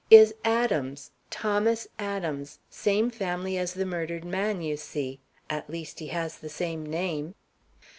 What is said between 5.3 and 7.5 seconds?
At least, he has the same name."